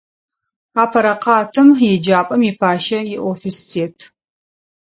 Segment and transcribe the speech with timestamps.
[0.81, 3.97] Апэрэ къатым еджапӏэм ипащэ иофис тет.